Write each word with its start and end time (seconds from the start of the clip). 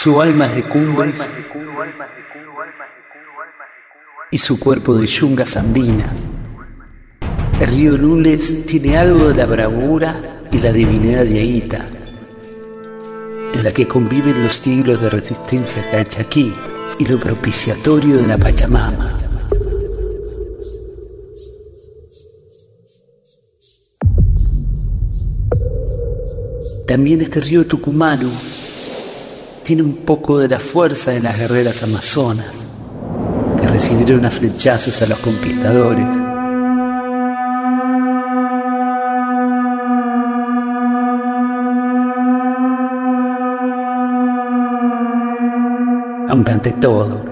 Su 0.00 0.22
alma 0.22 0.46
es 0.46 0.54
de 0.54 0.62
cumbres 0.62 1.34
y 4.30 4.38
su 4.38 4.60
cuerpo 4.60 4.94
de 4.94 5.04
yungas 5.06 5.56
andinas. 5.56 6.22
El 7.60 7.66
río 7.66 7.98
Lules 7.98 8.64
tiene 8.64 8.96
algo 8.96 9.30
de 9.30 9.34
la 9.34 9.46
bravura 9.46 10.44
y 10.52 10.60
la 10.60 10.72
divinidad 10.72 11.24
de 11.24 11.40
Aita, 11.40 11.84
en 13.54 13.64
la 13.64 13.72
que 13.72 13.88
conviven 13.88 14.40
los 14.44 14.52
siglos 14.52 15.00
de 15.00 15.10
resistencia 15.10 15.90
cachaquí 15.90 16.54
y 17.00 17.04
lo 17.04 17.18
propiciatorio 17.18 18.18
de 18.18 18.26
la 18.28 18.38
Pachamama. 18.38 19.12
También 26.86 27.20
este 27.20 27.40
río 27.40 27.66
tucumano 27.66 28.30
tiene 29.68 29.82
un 29.82 29.96
poco 29.96 30.38
de 30.38 30.48
la 30.48 30.58
fuerza 30.58 31.10
de 31.10 31.20
las 31.20 31.38
guerreras 31.38 31.82
amazonas 31.82 32.46
que 33.60 33.68
recibieron 33.68 34.24
a 34.24 34.30
flechazos 34.30 35.02
a 35.02 35.06
los 35.06 35.18
conquistadores. 35.18 36.08
Aunque 46.30 46.50
ante 46.50 46.72
todo, 46.72 47.22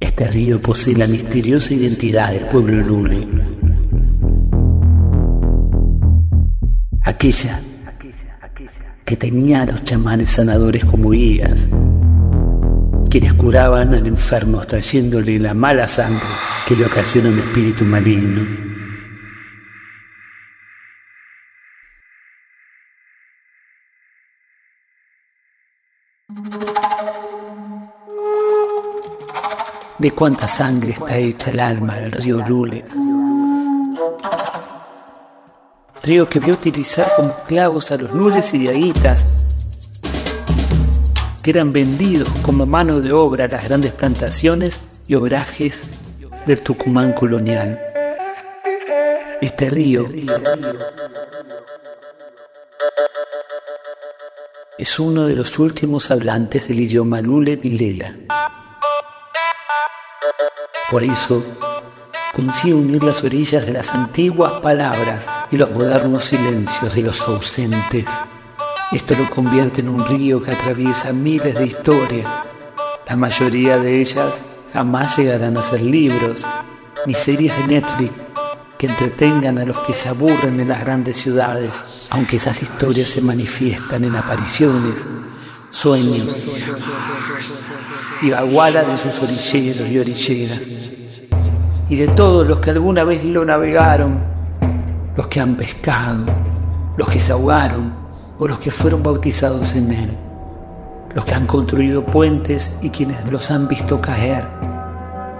este 0.00 0.26
río 0.28 0.58
posee 0.62 0.96
la 0.96 1.06
misteriosa 1.06 1.74
identidad 1.74 2.32
del 2.32 2.46
pueblo 2.46 2.82
Lule. 2.82 3.28
Aquella 7.02 7.60
que 9.04 9.16
tenía 9.16 9.62
a 9.62 9.66
los 9.66 9.84
chamanes 9.84 10.30
sanadores 10.30 10.84
como 10.84 11.10
guías, 11.10 11.66
quienes 13.10 13.32
curaban 13.34 13.94
al 13.94 14.06
enfermo 14.06 14.60
trayéndole 14.60 15.38
la 15.38 15.54
mala 15.54 15.86
sangre 15.86 16.26
que 16.66 16.76
le 16.76 16.86
ocasiona 16.86 17.30
un 17.30 17.38
espíritu 17.38 17.84
maligno. 17.84 18.72
¿De 29.98 30.10
cuánta 30.10 30.48
sangre 30.48 30.92
está 30.92 31.16
hecha 31.16 31.50
el 31.50 31.60
alma 31.60 31.96
del 31.96 32.12
río 32.12 32.42
Lule? 32.48 32.84
Río 36.02 36.28
que 36.28 36.40
vio 36.40 36.54
utilizar 36.54 37.12
como 37.16 37.32
clavos 37.44 37.92
a 37.92 37.96
los 37.96 38.12
nules 38.12 38.52
y 38.54 38.58
diaguitas, 38.58 39.24
que 41.42 41.50
eran 41.50 41.72
vendidos 41.72 42.28
como 42.42 42.66
mano 42.66 43.00
de 43.00 43.12
obra 43.12 43.44
a 43.44 43.48
las 43.48 43.64
grandes 43.64 43.92
plantaciones 43.92 44.80
y 45.06 45.14
obrajes 45.14 45.82
del 46.46 46.60
Tucumán 46.60 47.12
colonial. 47.12 47.80
Este 49.40 49.70
río 49.70 50.08
es 54.78 54.98
uno 54.98 55.26
de 55.26 55.36
los 55.36 55.58
últimos 55.58 56.10
hablantes 56.10 56.66
del 56.66 56.80
idioma 56.80 57.20
lule 57.20 57.56
vilela. 57.56 58.16
Por 60.90 61.04
eso, 61.04 61.44
consigue 62.34 62.74
unir 62.74 63.02
las 63.04 63.22
orillas 63.22 63.64
de 63.66 63.72
las 63.72 63.90
antiguas 63.90 64.54
palabras 64.60 65.24
y 65.52 65.58
los 65.58 65.70
modernos 65.70 66.24
silencios 66.24 66.94
de 66.94 67.02
los 67.02 67.20
ausentes. 67.22 68.06
Esto 68.90 69.14
lo 69.14 69.28
convierte 69.28 69.82
en 69.82 69.90
un 69.90 70.06
río 70.06 70.42
que 70.42 70.50
atraviesa 70.50 71.12
miles 71.12 71.54
de 71.54 71.66
historias. 71.66 72.26
La 73.06 73.16
mayoría 73.16 73.78
de 73.78 74.00
ellas 74.00 74.46
jamás 74.72 75.18
llegarán 75.18 75.58
a 75.58 75.62
ser 75.62 75.82
libros, 75.82 76.46
ni 77.06 77.12
series 77.12 77.54
de 77.58 77.66
Netflix 77.74 78.12
que 78.78 78.86
entretengan 78.86 79.58
a 79.58 79.64
los 79.64 79.78
que 79.80 79.92
se 79.92 80.08
aburren 80.08 80.58
en 80.58 80.68
las 80.68 80.80
grandes 80.80 81.18
ciudades, 81.18 82.08
aunque 82.10 82.36
esas 82.36 82.60
historias 82.62 83.08
se 83.08 83.20
manifiestan 83.20 84.04
en 84.04 84.16
apariciones, 84.16 85.06
sueños 85.70 86.34
y 88.22 88.30
baguala 88.30 88.82
de 88.82 88.96
sus 88.96 89.22
orilleros 89.22 89.88
y 89.88 89.98
orilleras, 89.98 90.60
y 91.90 91.96
de 91.96 92.08
todos 92.08 92.46
los 92.46 92.58
que 92.60 92.70
alguna 92.70 93.04
vez 93.04 93.22
lo 93.22 93.44
navegaron 93.44 94.31
los 95.16 95.26
que 95.26 95.40
han 95.40 95.56
pescado, 95.56 96.24
los 96.96 97.08
que 97.08 97.20
se 97.20 97.32
ahogaron 97.32 97.92
o 98.38 98.48
los 98.48 98.58
que 98.58 98.70
fueron 98.70 99.02
bautizados 99.02 99.74
en 99.76 99.92
él, 99.92 100.16
los 101.14 101.24
que 101.24 101.34
han 101.34 101.46
construido 101.46 102.04
puentes 102.04 102.78
y 102.82 102.90
quienes 102.90 103.30
los 103.30 103.50
han 103.50 103.68
visto 103.68 104.00
caer, 104.00 104.44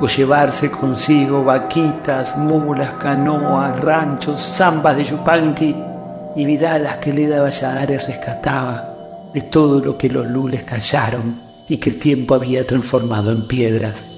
o 0.01 0.07
llevarse 0.07 0.71
consigo 0.71 1.45
vaquitas, 1.45 2.37
mulas, 2.37 2.95
canoas, 2.95 3.81
ranchos, 3.81 4.41
zambas 4.41 4.97
de 4.97 5.05
Yupanqui 5.05 5.77
y 6.37 6.45
vidalas 6.45 6.97
que 6.99 7.13
Leda 7.13 7.43
Valladares 7.43 8.07
rescataba 8.07 8.89
de 9.33 9.41
todo 9.43 9.81
lo 9.81 9.97
que 9.97 10.09
los 10.09 10.27
lules 10.27 10.65
callaron 10.65 11.41
y 11.69 11.79
que 11.79 11.91
el 11.91 11.99
tiempo 11.99 12.35
había 12.35 12.67
transformado 12.67 13.33
en 13.33 13.47
piedras. 13.47 14.12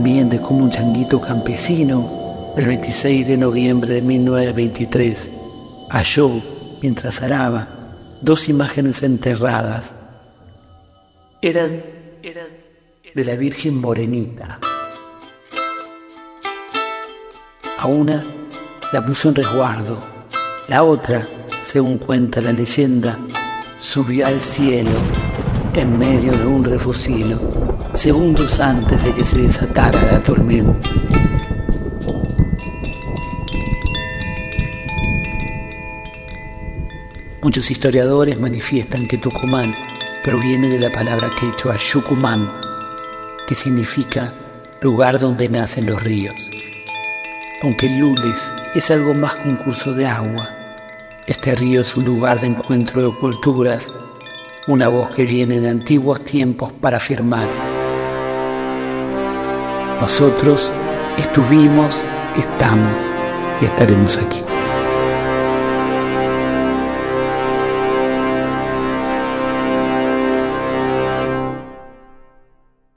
También 0.00 0.30
de 0.30 0.40
cómo 0.40 0.64
un 0.64 0.70
changuito 0.70 1.20
campesino, 1.20 2.54
el 2.56 2.64
26 2.64 3.26
de 3.28 3.36
noviembre 3.36 3.92
de 3.92 4.00
1923, 4.00 5.30
halló, 5.90 6.30
mientras 6.80 7.20
araba, 7.20 7.68
dos 8.22 8.48
imágenes 8.48 9.02
enterradas. 9.02 9.92
Eran, 11.42 11.82
eran 12.22 12.46
de 13.14 13.24
la 13.24 13.34
Virgen 13.34 13.78
Morenita. 13.78 14.58
A 17.78 17.86
una 17.86 18.24
la 18.92 19.04
puso 19.04 19.28
en 19.28 19.34
resguardo, 19.34 19.98
la 20.70 20.84
otra, 20.84 21.26
según 21.62 21.98
cuenta 21.98 22.40
la 22.40 22.52
leyenda, 22.52 23.18
subió 23.80 24.24
al 24.24 24.38
cielo 24.38 24.92
en 25.74 25.98
medio 25.98 26.30
de 26.30 26.46
un 26.46 26.62
refusilo, 26.62 27.40
segundos 27.94 28.60
antes 28.60 29.02
de 29.02 29.12
que 29.12 29.24
se 29.24 29.38
desatara 29.38 30.00
la 30.12 30.20
tormenta. 30.20 30.88
Muchos 37.42 37.68
historiadores 37.68 38.38
manifiestan 38.38 39.08
que 39.08 39.18
Tucumán 39.18 39.74
proviene 40.22 40.68
de 40.68 40.78
la 40.78 40.92
palabra 40.92 41.30
quechua 41.30 41.76
Yucumán, 41.78 42.48
que 43.48 43.56
significa 43.56 44.32
lugar 44.82 45.18
donde 45.18 45.48
nacen 45.48 45.86
los 45.86 46.00
ríos. 46.00 46.48
Aunque 47.64 47.88
Lules 47.88 48.52
es 48.76 48.88
algo 48.92 49.14
más 49.14 49.34
que 49.34 49.48
un 49.48 49.56
curso 49.56 49.92
de 49.94 50.06
agua, 50.06 50.59
este 51.30 51.54
río 51.54 51.80
es 51.80 51.96
un 51.96 52.04
lugar 52.04 52.40
de 52.40 52.48
encuentro 52.48 53.02
de 53.02 53.16
culturas 53.16 53.94
una 54.66 54.88
voz 54.88 55.10
que 55.10 55.24
viene 55.24 55.60
de 55.60 55.68
antiguos 55.68 56.24
tiempos 56.24 56.72
para 56.72 56.96
afirmar. 56.96 57.46
Nosotros 60.00 60.72
estuvimos, 61.16 62.02
estamos 62.36 63.02
y 63.60 63.66
estaremos 63.66 64.18
aquí. 64.18 64.49